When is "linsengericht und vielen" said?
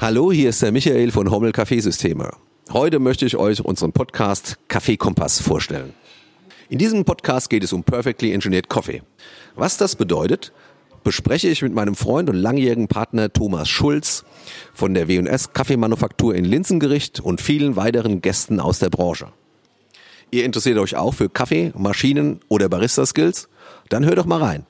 16.44-17.74